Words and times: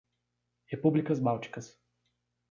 Repúblicas 0.71 1.19
Bálticas 1.21 1.77